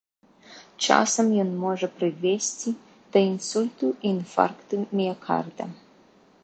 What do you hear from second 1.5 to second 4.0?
можа прывесці да інсульту